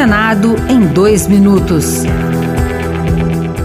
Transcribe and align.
Senado 0.00 0.56
em 0.66 0.80
dois 0.94 1.26
minutos. 1.26 2.04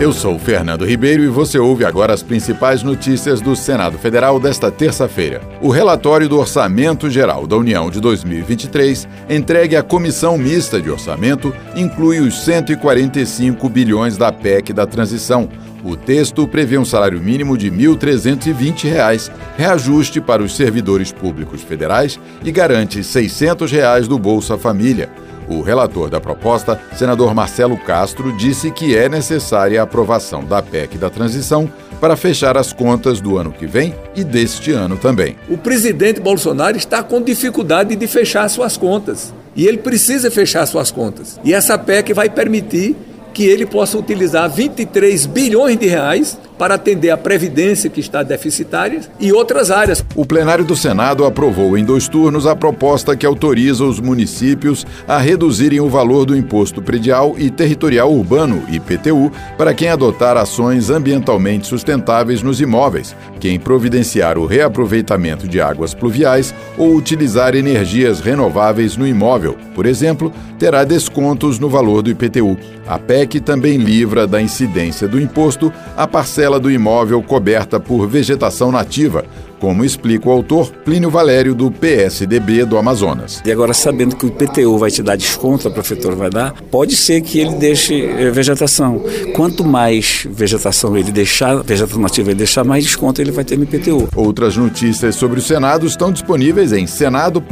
Eu 0.00 0.12
sou 0.12 0.36
Fernando 0.36 0.84
Ribeiro 0.84 1.22
e 1.22 1.28
você 1.28 1.60
ouve 1.60 1.84
agora 1.84 2.12
as 2.12 2.24
principais 2.24 2.82
notícias 2.82 3.40
do 3.40 3.54
Senado 3.54 3.96
Federal 3.98 4.40
desta 4.40 4.68
terça-feira. 4.68 5.40
O 5.62 5.70
relatório 5.70 6.28
do 6.28 6.36
Orçamento 6.36 7.08
Geral 7.08 7.46
da 7.46 7.56
União 7.56 7.88
de 7.88 8.00
2023, 8.00 9.06
entregue 9.30 9.76
à 9.76 9.82
Comissão 9.84 10.36
Mista 10.36 10.82
de 10.82 10.90
Orçamento, 10.90 11.54
inclui 11.76 12.18
os 12.18 12.42
145 12.42 13.68
bilhões 13.68 14.16
da 14.16 14.32
PEC 14.32 14.72
da 14.72 14.88
transição. 14.88 15.48
O 15.84 15.94
texto 15.94 16.48
prevê 16.48 16.76
um 16.78 16.84
salário 16.84 17.20
mínimo 17.20 17.56
de 17.56 17.68
R$ 17.68 17.76
1.320, 17.76 19.30
reajuste 19.56 20.20
para 20.20 20.42
os 20.42 20.56
servidores 20.56 21.12
públicos 21.12 21.62
federais 21.62 22.18
e 22.42 22.50
garante 22.50 23.04
600 23.04 23.70
reais 23.70 24.08
do 24.08 24.18
Bolsa 24.18 24.58
Família. 24.58 25.08
O 25.48 25.60
relator 25.60 26.08
da 26.08 26.20
proposta, 26.20 26.80
senador 26.96 27.34
Marcelo 27.34 27.76
Castro, 27.76 28.36
disse 28.36 28.70
que 28.70 28.96
é 28.96 29.08
necessária 29.08 29.80
a 29.80 29.84
aprovação 29.84 30.44
da 30.44 30.62
PEC 30.62 30.96
da 30.96 31.10
transição 31.10 31.70
para 32.00 32.16
fechar 32.16 32.56
as 32.56 32.72
contas 32.72 33.20
do 33.20 33.36
ano 33.38 33.52
que 33.52 33.66
vem 33.66 33.94
e 34.14 34.24
deste 34.24 34.72
ano 34.72 34.96
também. 34.96 35.36
O 35.48 35.56
presidente 35.56 36.20
Bolsonaro 36.20 36.76
está 36.76 37.02
com 37.02 37.22
dificuldade 37.22 37.94
de 37.94 38.06
fechar 38.06 38.48
suas 38.48 38.76
contas. 38.76 39.32
E 39.56 39.66
ele 39.66 39.78
precisa 39.78 40.30
fechar 40.30 40.66
suas 40.66 40.90
contas. 40.90 41.38
E 41.44 41.54
essa 41.54 41.78
PEC 41.78 42.12
vai 42.12 42.28
permitir 42.28 42.96
que 43.32 43.44
ele 43.44 43.66
possa 43.66 43.98
utilizar 43.98 44.48
23 44.48 45.26
bilhões 45.26 45.76
de 45.78 45.86
reais 45.86 46.38
para 46.58 46.74
atender 46.74 47.10
a 47.10 47.16
previdência 47.16 47.90
que 47.90 48.00
está 48.00 48.22
deficitária 48.22 49.00
e 49.18 49.32
outras 49.32 49.70
áreas. 49.70 50.04
O 50.14 50.24
plenário 50.24 50.64
do 50.64 50.76
Senado 50.76 51.24
aprovou 51.24 51.76
em 51.76 51.84
dois 51.84 52.08
turnos 52.08 52.46
a 52.46 52.54
proposta 52.54 53.16
que 53.16 53.26
autoriza 53.26 53.84
os 53.84 54.00
municípios 54.00 54.86
a 55.06 55.18
reduzirem 55.18 55.80
o 55.80 55.88
valor 55.88 56.24
do 56.24 56.36
imposto 56.36 56.80
predial 56.80 57.34
e 57.38 57.50
territorial 57.50 58.12
urbano 58.12 58.64
IPTU 58.68 59.30
para 59.56 59.74
quem 59.74 59.88
adotar 59.88 60.36
ações 60.36 60.90
ambientalmente 60.90 61.66
sustentáveis 61.66 62.42
nos 62.42 62.60
imóveis, 62.60 63.16
quem 63.40 63.58
providenciar 63.58 64.38
o 64.38 64.46
reaproveitamento 64.46 65.48
de 65.48 65.60
águas 65.60 65.94
pluviais 65.94 66.54
ou 66.78 66.94
utilizar 66.94 67.54
energias 67.54 68.20
renováveis 68.20 68.96
no 68.96 69.06
imóvel, 69.06 69.56
por 69.74 69.86
exemplo, 69.86 70.32
terá 70.58 70.84
descontos 70.84 71.58
no 71.58 71.68
valor 71.68 72.02
do 72.02 72.10
IPTU. 72.10 72.56
A 72.86 72.98
PEC 72.98 73.40
também 73.40 73.78
livra 73.78 74.26
da 74.26 74.40
incidência 74.40 75.08
do 75.08 75.20
imposto 75.20 75.72
a 75.96 76.06
parcela 76.06 76.43
parcela 76.44 76.60
do 76.60 76.70
imóvel 76.70 77.22
coberta 77.22 77.80
por 77.80 78.06
vegetação 78.06 78.70
nativa, 78.70 79.24
como 79.58 79.82
explica 79.82 80.28
o 80.28 80.32
autor 80.32 80.70
Plínio 80.84 81.08
Valério, 81.08 81.54
do 81.54 81.70
PSDB 81.70 82.66
do 82.66 82.76
Amazonas. 82.76 83.40
E 83.46 83.50
agora, 83.50 83.72
sabendo 83.72 84.14
que 84.14 84.26
o 84.26 84.28
IPTU 84.28 84.76
vai 84.76 84.90
te 84.90 85.02
dar 85.02 85.16
desconto, 85.16 85.68
a 85.68 85.70
prefeitura 85.70 86.14
vai 86.14 86.28
dar, 86.28 86.52
pode 86.70 86.96
ser 86.96 87.22
que 87.22 87.38
ele 87.38 87.54
deixe 87.54 88.04
eh, 88.04 88.30
vegetação. 88.30 89.02
Quanto 89.34 89.64
mais 89.64 90.26
vegetação 90.30 90.94
ele 90.98 91.10
deixar, 91.10 91.62
vegetação 91.62 92.02
nativa 92.02 92.30
ele 92.30 92.38
deixar, 92.38 92.62
mais 92.62 92.84
desconto 92.84 93.22
ele 93.22 93.32
vai 93.32 93.44
ter 93.44 93.56
no 93.56 93.64
IPTU. 93.64 94.08
Outras 94.14 94.54
notícias 94.54 95.14
sobre 95.14 95.38
o 95.38 95.42
Senado 95.42 95.86
estão 95.86 96.12
disponíveis 96.12 96.72
em 96.72 96.86
senado.leg.br 96.86 97.48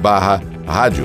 barra 0.00 0.42
rádio. 0.66 1.04